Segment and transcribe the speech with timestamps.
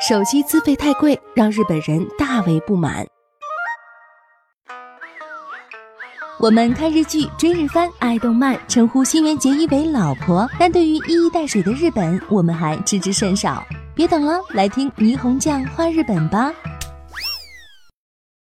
[0.00, 3.06] 手机资费太贵，让日本人大为不满。
[6.38, 13.62] 我们看日剧、追日番、爱动漫，称呼新垣结衣为老婆，但对于一衣带水的日本，我们还知之甚少。
[13.94, 16.50] 别等了，来听霓虹酱画日本吧。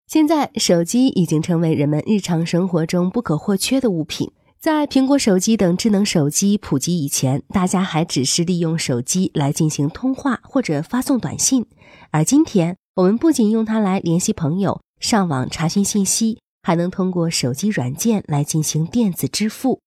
[0.08, 4.30] 现在，手机已经成为人们日常生活中不可或缺的物品。
[4.66, 11.68] 在苹果手机等智能手机普及以前，大家还只是利用手机来进行通话或者发送短信。
[12.10, 19.82] 而今天，我们不仅用它来联系朋友、上网查询信息，还能通过手机软件来进行电子支付。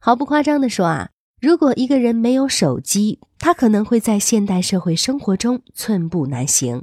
[0.00, 6.82] 毫不夸张地说啊，如果一个人没有手机，他可能会在现代社会生活中寸步难行。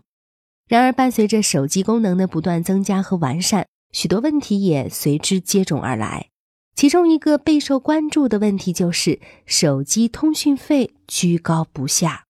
[0.69, 6.29] 然而，伴随着手机功能的不断增加和完善，许多问题也随之接踵而来。
[6.75, 12.25] 其中一个备受关注的问题就是手机通讯费居高不下。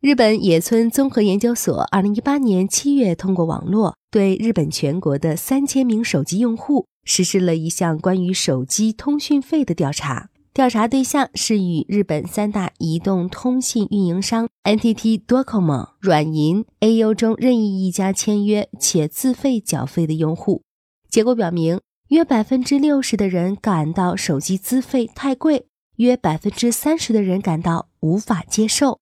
[0.00, 10.30] 日本野村综合研究所二零一八年七月通过网络，对日本全国的三千名手机用户实施了一项关于手机通讯费的调查。
[10.54, 20.62] 调查对象是与日本三大移动通信运营商 NTT Docomo、软银、AU 中任意一家签约且自费缴费的用户。
[21.10, 21.80] 结果表明。
[22.08, 29.00] 约百分之六十的人感到手机资费太贵，约百分之三十的人感到无法接受。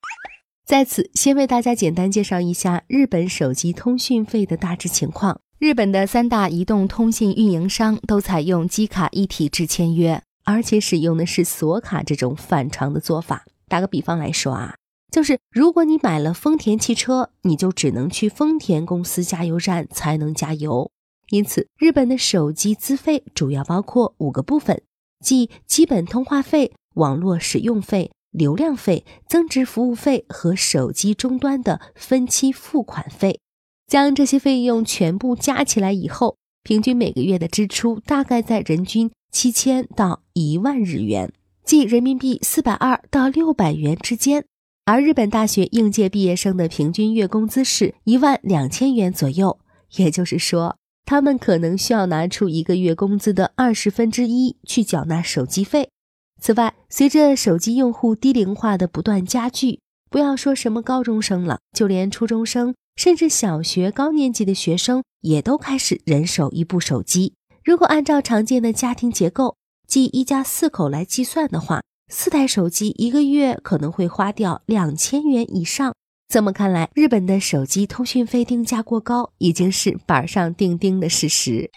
[0.64, 5.38] 在此，先为大家简单介绍一下日本手机通讯费的大致情况。
[5.58, 13.44] 日本的三大移动通信运营商都采用机卡一体制签约，而且使用的是锁卡这种反常的做法。
[13.68, 14.76] 打个比方来说啊，
[15.10, 20.90] 就是如果你买了丰田汽车，你就只能去丰田公司加油站才能加油。
[21.30, 24.82] 因此，日本的手机资费主要包括五个部分，
[25.24, 33.40] 即基本通话费、网络使用费、流量费、增值服务费和手机终端的分期付款费。
[33.86, 41.32] 将这些费用全部加起来以后，平均每个月的支出大概在人均七千到一万日元，
[41.64, 44.44] 即人民币四百二到六百元之间。
[44.86, 49.58] 而日本大学应届毕业生的平均月工资是一万两千元左右，
[49.96, 50.76] 也就是说。
[51.04, 55.90] 他们可能需要拿出一个月工资的二十分之一去缴纳手机费。
[56.40, 67.34] 此外，随着手机用户低龄化的不断加剧，不要说什么高中生了，就连初中生，甚至小学高年级的学生也都开始人手一部手机。
[67.62, 69.56] 如果按照常见的家庭结构，
[69.86, 75.94] 即一家四口来计算的话，四台手机一个月可能会花掉两千元以上。
[76.28, 81.70] 这么看来，日本的手机通讯费定价过高已经是板上钉钉的事实。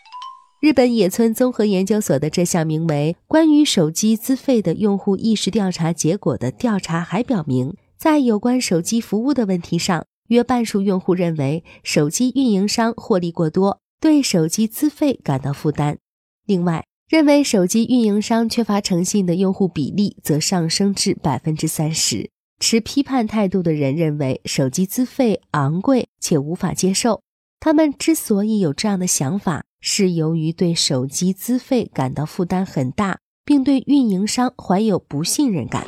[0.59, 15.99] 日本野村综合研究所的这项名为《关于手机资费的用户意识调查结果》的调查还表明，在有关手机服务的问题上，约半数用户认为手机运营商获利过多，对手机资费感到负担。
[16.47, 22.31] 另外，认为手机运营商缺乏诚信的用户比例则上升至百分之三十。
[22.59, 27.21] 持批判态度的人认为手机资费昂贵且无法接受。
[27.59, 35.85] 他们之所以有这样的想法，是由于对手机资费感到负担很大，并对运营商怀有不信任感。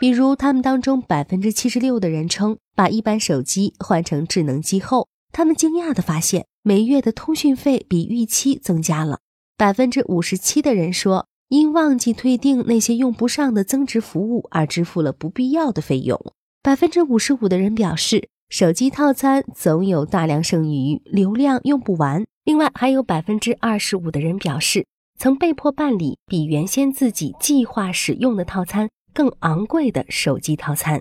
[0.00, 9.20] 比如，他们当中百分之七十六的人称，把一般手机换成智能机后，他们惊讶地发现每月的通讯费比预期增加了。
[9.56, 11.26] 百分之五十七的人说。
[11.48, 16.20] 因忘记退订那些用不上的增值服务而支付了不必要的费用。
[16.60, 22.24] 百分之五十五的人表示，手机套餐总有大量剩余，流量用不完。
[22.44, 24.86] 另外，还有百分之二十五的人表示，
[25.18, 31.00] 曾被迫办理比原先自己计划使用的套餐更昂贵的手机套餐。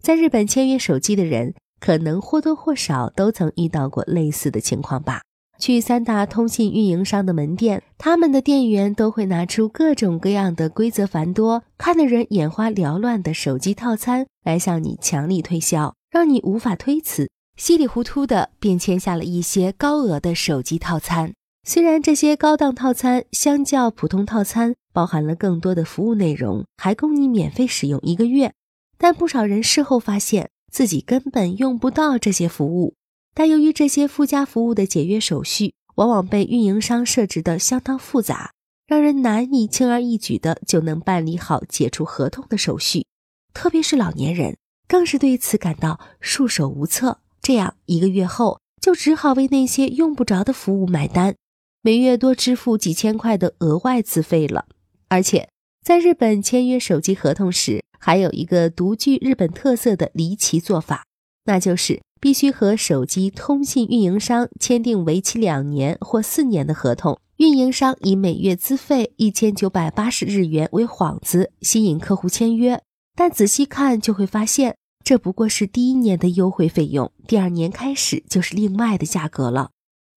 [0.00, 5.22] 在日本签约手机的人，可能或多或少都曾遇到过类似的情况吧。
[5.64, 21.32] 去三大通信运营商的门店，他们的店员都会拿出各种各样的规则繁多、看得人眼花缭乱的手机套餐来向你强力推销，让你无法推辞，稀里糊涂的便签下了一些高额的手机套餐。
[21.66, 28.52] 虽然这些高档套餐相较普通套餐包含了更多的服务内容，还供你免费使用一个月，
[28.98, 32.92] 但不少人事后发现自己根本用不到这些服务。
[33.34, 38.52] 但由于这些附加服务的解约手续往往被运营商设置的相当复杂，
[38.86, 43.06] 让人难以轻而易举的就能办理好解除合同的手续，
[43.52, 47.18] 特别是老年人更是对此感到束手无策。
[47.42, 51.34] 这样一个月后，就只好为那些用不着的服务买单，
[51.82, 54.66] 每月多支付几千块的额外资费了。
[55.08, 55.48] 而且，
[55.84, 61.04] 在日本签约手机合同时，还有一个独具日本特色的离奇做法。
[61.44, 67.20] 那就是必须和手机通信运营商签订为期两年或四年的合同。
[67.36, 72.80] 运营商以每月资费一千九百八十日元为幌子，吸引客户签约。
[73.14, 79.68] 但仔细看就会发现，这不过是第一年的优惠费用，第二年开始就是另外的价格了。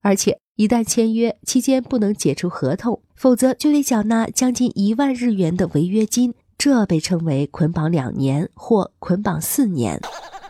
[0.01, 10.00] 而且一旦签约期间不能解除合同，否则就得缴纳将近一万日元的违约金，这被称为捆绑两年或捆绑四年。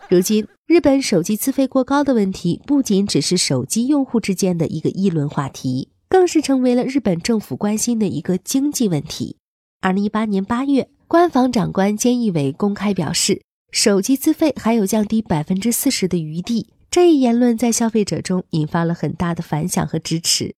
[0.09, 9.35] 如今，日本手机资费过高的问题不仅只是手机用户之间的一个议论话题，更是成为了日本政府关心的一个经济问题。
[9.81, 10.89] 二零一八年八月。
[11.09, 16.67] 官房长官菅义伟公开表示，手机资费还有降低百分之四十的余地。
[16.91, 20.53] 这一言论在消费者中引发了很大的反响和支持。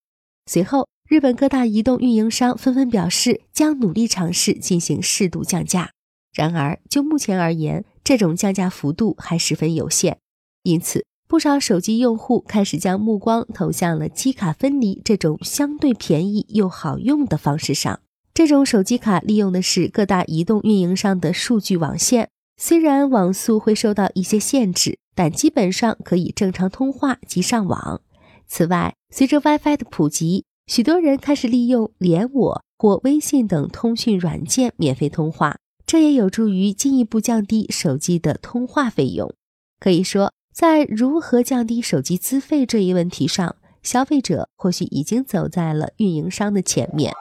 [0.48, 5.92] 随后，日本各大移动运营商纷纷表示将努力尝试进行适度降价。
[6.34, 10.18] 然而，就目前而言，这种降价幅度还十分有限。
[10.64, 18.00] 因此，不少手机用户开始将目光投向了机卡分离这种相对便宜又好用的方式上。
[18.34, 28.02] 这种手机卡利用的是各大移动运营商的数据网线，虽然网速会受到一些限制，但基本上可以正常通话及上网。
[28.48, 35.58] 此外，随着 WiFi 的普及，许多人开始利用连我或微信等通讯软件免费通话，
[35.89, 39.33] 这也有助于进一步降低手机的通话费用。
[39.80, 47.12] 可以说，在如何降低手机资费这一问题上，消费者或许已经走在了运营商的前面。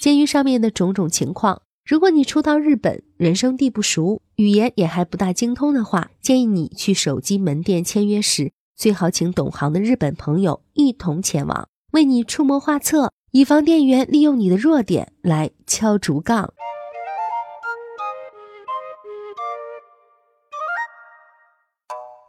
[0.00, 16.54] 鉴于上面的种种情况，如果你初到日本，人生地不熟，语言也还不大精通的话，建议你去手机门店签约时，最好请懂行的日本朋友一同前往，为你出谋划策，以防店员利用你的弱点来敲竹杠。